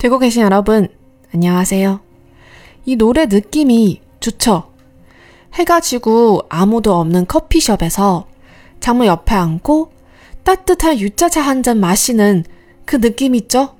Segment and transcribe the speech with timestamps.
[0.00, 0.88] 듣고 계신 여러분,
[1.34, 2.00] 안녕하세요.
[2.86, 4.72] 이 노래 느낌이 좋죠?
[5.52, 8.26] 해가 지고 아무도 없는 커피숍에서
[8.80, 9.92] 장모 옆에 앉고
[10.42, 12.44] 따뜻한 유자차 한 잔 마시는
[12.86, 13.76] 그 느낌 있죠?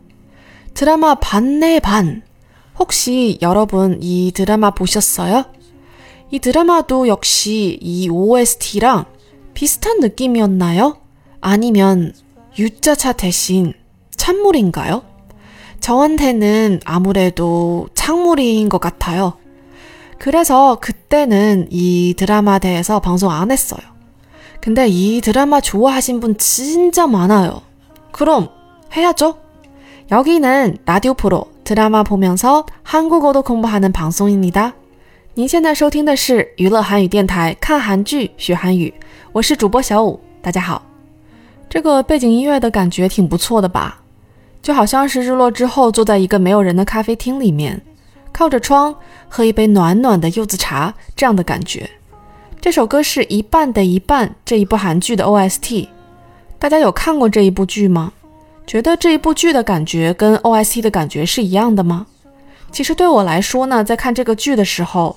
[0.75, 2.23] 드라마 반내 반.
[2.79, 5.47] 혹시 여러분 이 드라마 보셨어요?
[6.30, 9.07] 이 드라마도 역시 이 OST랑
[9.55, 10.98] 비슷한 느낌이었나요?
[11.41, 12.12] 아니면
[12.59, 13.73] 유자차 대신
[14.16, 15.09] 찬물인가요?
[15.80, 19.34] 저한테는 아무래도 창물인 것 같아요.
[20.18, 23.82] 그래서 그때는 이 드라마 대해서 방송 안 했어요.
[24.62, 27.62] 근데 이 드라마 좋아하신 분 진짜 많아요.
[28.12, 28.50] 그럼
[28.95, 29.38] 해야죠.
[30.12, 34.73] 여기는 라디오 프로 드라마 보면서 한국어도 공부하는 방송입니다.
[35.38, 38.94] 您现在收听的是娱乐韩语电台看韩剧学韩语，
[39.34, 40.81] 我是主播小五，大家好。
[41.67, 43.98] 这个背景音乐的感觉挺不错的吧？
[44.62, 47.80] 就好像是日落之后坐在一个没有人的咖啡厅里面，
[48.33, 48.94] 靠着窗
[49.28, 51.89] 喝一杯暖暖的柚子茶这样的感觉。
[52.61, 55.89] 这首歌是一半的一半这一部韩剧的 OST。
[56.58, 58.12] 大家有看过这一部剧吗？
[58.67, 62.06] 觉得这一部剧的感觉跟 OST 的感觉是一样的吗？
[62.70, 65.17] 其实对我来说呢，在看这个剧的时候，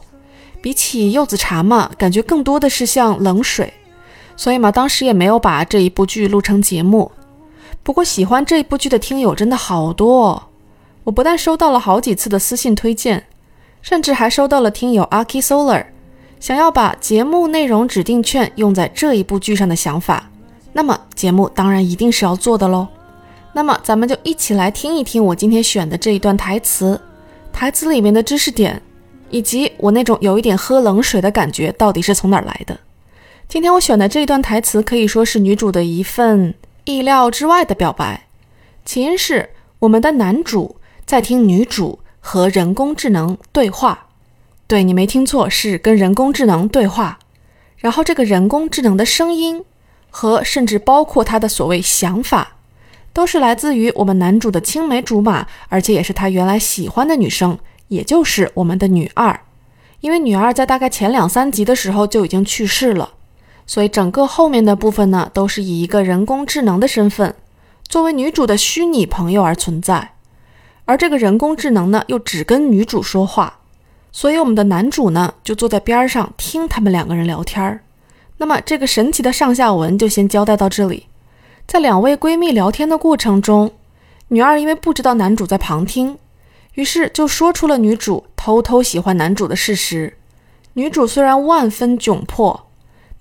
[0.61, 3.73] 比起柚子茶嘛，感觉更多的是像冷水。
[4.35, 7.11] 所以嘛，当时也没有把这一部剧录成节目。
[7.81, 10.49] 不过喜欢这一部剧的听友真的好多，
[11.03, 13.25] 我不但收到了好几次的私信推荐，
[13.81, 15.85] 甚至还收到了听友 Aki Solar
[16.39, 20.29] 想要把节目内容指定券用在这一部剧上的想法。
[20.71, 22.88] 那么节目当然一定是要做的喽。
[23.53, 26.99] 那么咱们就一起来听一听我今天选的这一段台词，
[27.51, 28.81] 台词里面的知识点，
[29.29, 32.79] 以及我那种有一点喝冷水的感觉到底是从哪儿来的。
[33.47, 36.55] 今天我选的这一段台词可以说是女主的一份。
[36.85, 38.27] 意料之外的表白，
[38.83, 44.07] 起因是我们的男主在听女主和人工智能对话。
[44.67, 47.19] 对你没听错，是跟人工智能对话。
[47.77, 49.63] 然后这个人工智能的声音
[50.09, 52.55] 和甚至包括他的所谓想法，
[53.11, 59.39] 都是来自于我们男主的青梅竹马，而且也是他原来喜欢的女生，也就是我们的女二。
[60.00, 63.13] 因为女二在大概前两三集的时候就已经去世了。
[63.66, 67.34] 所以整个后面的部分呢，都是以一个人工智能的身份，
[67.88, 70.13] 作为女主的虚拟朋友而存在。
[70.85, 73.59] 而这个人工智能呢，又只跟女主说话，
[74.12, 77.81] 所以我们的男主呢，就坐在边上听他们两个人聊天儿。
[78.38, 81.07] 那么这个神奇的上下文就先交代到这里。
[81.66, 83.72] 在两位闺蜜聊天的过程中，
[84.28, 86.18] 女二因为不知道男主在旁听，
[86.74, 90.18] 于是就说出了女主偷偷喜欢男主的事实。
[90.74, 92.66] 女主虽然万分窘迫。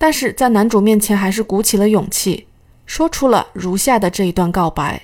[0.01, 2.47] 但是在男主面前，还是鼓起了勇气，
[2.85, 5.01] 说出了如下的这一段告白。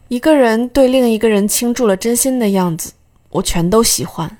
[0.09, 2.93] 一个人对另一个人倾注了真心的样子，
[3.31, 4.39] 我全都喜欢。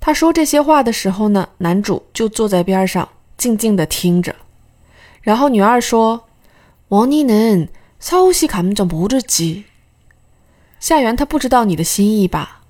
[0.00, 4.34] 他说这些话的时候呢，男主就坐在边上静静的听着。
[5.20, 7.68] 然后女二说：“王妮能
[8.00, 9.64] 서울시감정모르지。”
[10.80, 12.62] 夏元他不知道你的心意吧？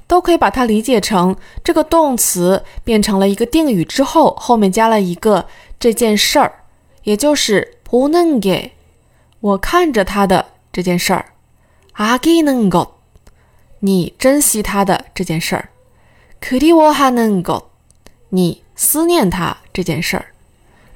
[0.07, 5.47] 都可以把它理解成这个动词变成了一个定语之后，后面加了一个
[5.79, 6.53] 这件事儿，
[7.05, 8.73] 也就是보는 게，
[9.41, 11.33] 我看着他的这件事儿，
[11.95, 12.91] 아기는 것，
[13.81, 15.71] 你珍惜他的这件事儿，
[16.39, 17.65] 그리워하는 것，
[18.29, 20.27] 你思念他这件事儿。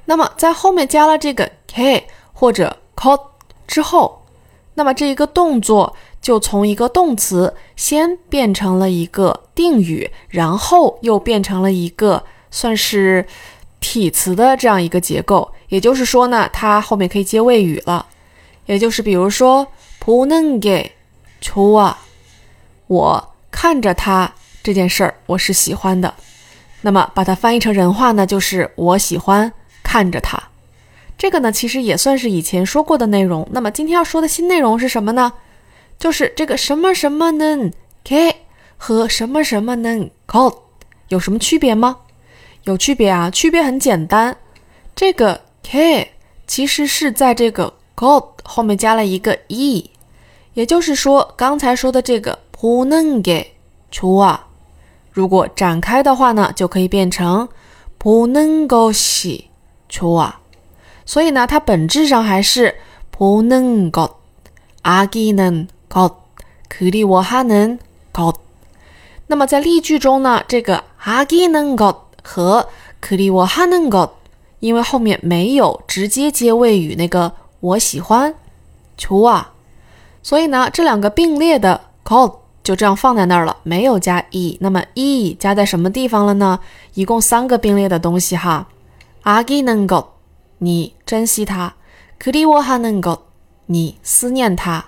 [0.06, 3.20] 那么在后面加了这个 k 或者 cot
[3.66, 4.22] 之后，
[4.74, 5.96] 那么这一个动作。
[6.24, 13.26] 就从一个动词先变成了一个定语，然后又变成了一个算是
[13.78, 15.52] 体词的这样一个结构。
[15.68, 18.06] 也就是说呢，它后面可以接谓语了。
[18.64, 19.66] 也就是比如说，
[19.98, 20.92] 不能给
[21.42, 21.98] 求啊，
[22.86, 26.14] 我看着他这件事儿，我是喜欢的。
[26.80, 29.52] 那么把它翻译成人话呢，就是我喜欢
[29.94, 30.42] 看着他。
[31.16, 33.46] 这个呢，其实也算是以前说过的内容。
[33.52, 35.34] 那么今天要说的新内容是什么呢？
[36.00, 38.38] 就是这个什么什么能 k
[38.76, 40.52] 和什么什么能 call
[41.10, 41.98] 有什么区别吗？
[42.64, 44.36] 有区别啊，区别很简单。
[44.96, 46.10] 这个 k
[46.48, 49.92] 其实是在这个 c o l d 后面加了一个 e，
[50.54, 53.54] 也就是说刚才说的这个不能给
[53.92, 54.48] 出啊，
[55.12, 57.48] 如果展开的话呢，就可以变成
[57.96, 59.50] 不能够洗
[59.93, 60.41] 出啊。
[61.05, 62.75] 所以呢，它本质上还是
[63.09, 64.17] 不能够
[64.83, 65.67] 阿基能。
[65.89, 66.17] 것
[66.69, 67.79] 可리워하는
[68.13, 68.35] 것。
[69.25, 74.11] 那么在例句中呢，这个아기는것和可리워하는 것，
[74.59, 78.35] 因为后面没有直接接谓语那个我喜欢，
[78.99, 79.45] 좋 아，
[80.21, 84.59] 所以呢，这两个并列的것就这样放在那儿了，没有加 e。
[84.61, 86.59] 那么 e 加在什么地方了呢？
[86.93, 88.67] 一共三个并列的东西哈。
[89.23, 90.07] 아기는 것，
[90.59, 91.73] 你珍惜它；
[92.19, 93.19] 그리워하는 것，
[93.67, 94.85] 你思念它。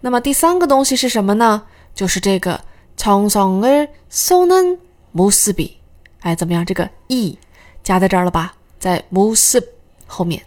[0.00, 1.64] 那么第三个东西是什么呢？
[1.94, 2.60] 就是这个
[2.96, 5.72] 청성을쏘는모습 이，
[6.20, 6.64] 哎，怎么样？
[6.64, 7.38] 这个 e
[7.82, 8.54] 加在这儿了吧？
[8.78, 9.64] 在모습
[10.06, 10.42] 后面。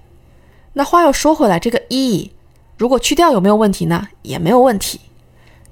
[0.74, 2.32] 那话又说回来，这个 e
[2.78, 4.08] 如果去掉有没有问题呢？
[4.24, 5.00] 也没有问题。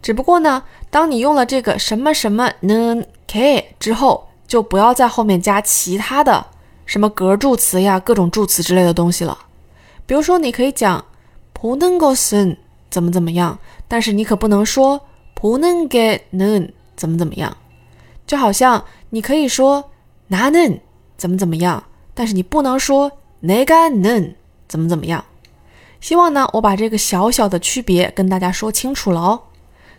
[0.01, 6.45] 只不过呢，当你用了这个什么什么는 k 之后，就不要在后面加其他的
[6.88, 9.36] 什么格助词呀、各种助词之类的东西了。
[10.06, 11.04] 比如说，你可以讲
[11.52, 12.56] 不能够 sin
[12.88, 15.02] 怎么怎么样，但是你可不能说
[15.34, 17.54] 不能给 nun 怎么怎么样。
[18.26, 19.90] 就好像你可以说
[20.30, 20.80] na nun
[21.18, 24.32] 怎么怎么样，但是你不能说 ne ga nun
[24.66, 25.22] 怎么怎么样。
[26.00, 29.42] 希望呢，我把这个小小的区别跟大家说清楚了哦。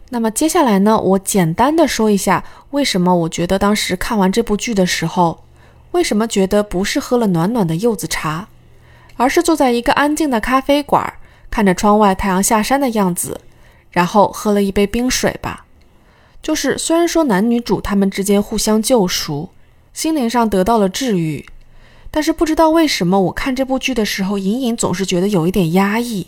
[0.09, 5.43] 那么接下来呢，我简单的说一下为什么我觉得当时看完这部剧的时候
[5.91, 8.47] 为什么觉得不是喝了暖暖的柚子茶，
[9.17, 11.13] 而是坐在一个安静的咖啡馆。
[11.51, 13.41] 看着窗外太阳下山的样子，
[13.89, 15.65] 然后喝了一杯冰水吧。
[16.43, 19.49] 就是虽然说男女主他们之间互相救赎，
[19.91, 21.43] 心灵上得到了治愈，
[22.11, 26.27] 但是不知道为什么我看这部剧的时候，隐隐总是觉得有一点压抑。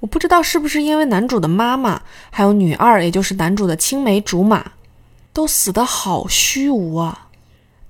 [0.00, 4.72] 我不知道是不是因为男主的妈妈还有女二，也就是男主的青梅竹马，
[5.34, 7.23] 都死得好虚无啊！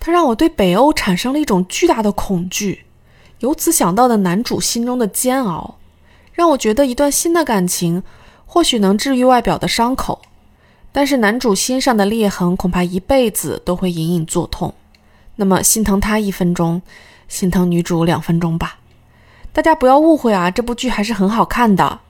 [0.04, 2.84] 它让我对北欧产生了一种巨大的恐惧。
[3.38, 5.76] 由此想到的男主心中的煎熬，
[6.34, 8.02] 让我觉得一段新的感情
[8.44, 10.20] 或许能治愈外表的伤口，
[10.92, 14.74] 但是男主心上的裂痕恐怕一辈子都会隐隐作痛。
[15.36, 16.82] 那么心疼他一分钟，
[17.26, 18.80] 心疼女主两分钟吧。
[19.54, 22.00] 大家不要误会啊，这部剧还是很好看的，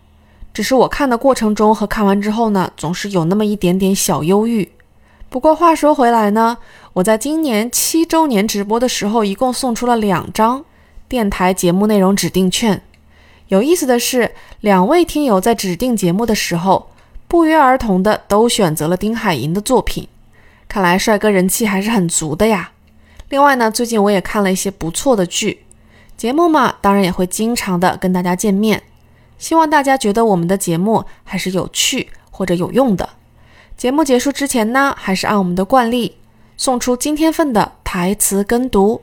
[0.53, 4.73] 只是我看的过程中和看完之后呢，总是有那么一点点小忧郁。
[5.31, 6.59] 不过话说回来呢，
[6.95, 10.65] 我在今年七周年直播的时候，一共送出了两张。
[11.09, 12.81] 电台节目内容指定券，
[13.49, 16.91] 有意思的是，两位听友在指定节目的时候，
[17.27, 20.07] 不约而同的都选择了丁海寅的作品，
[20.69, 22.71] 看来帅哥人气还是很足的呀。
[23.29, 25.65] 另外呢，最近我也看了一些不错的剧，
[26.17, 28.81] 节目嘛，当然也会经常的跟大家见面。
[29.37, 33.09] 希望大家觉得我们的节目还是有趣或者有用的。
[33.77, 36.17] 节目结束之前呢，还是按我们的惯例，
[36.58, 39.02] 送出今天份的台词跟读，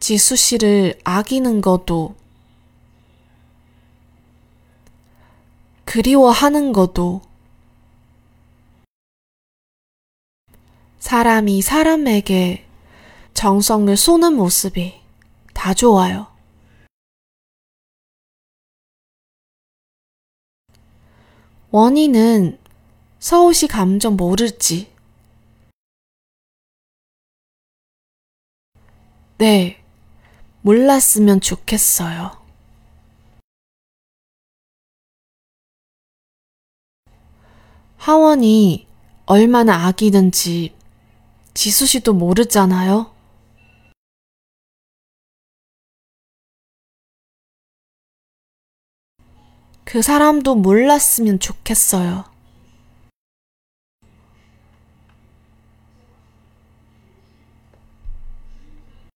[0.07, 2.15] 지수 씨를아끼는것도
[5.87, 7.23] 그리워하는 것도
[10.99, 12.67] 사람이 사람에게
[13.33, 15.01] 정성을 쏘는 모습이
[15.55, 16.27] 다 좋아요.
[21.71, 22.59] 원희는
[23.21, 24.93] 서울시 감정 모르지.
[29.39, 29.84] 네,
[30.65, 32.31] 몰랐으면 좋겠어요.
[37.99, 38.87] 하원이
[39.27, 40.75] 얼마나 아끼는지
[41.53, 43.13] 지수 씨도 모르잖아요.
[49.85, 52.34] 그 사람도 몰랐으면 좋겠어요.